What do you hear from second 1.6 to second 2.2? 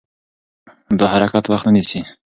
نه نیسي.